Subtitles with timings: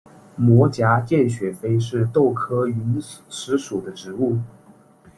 [0.35, 4.39] 膜荚见血飞是豆科云实属的植物。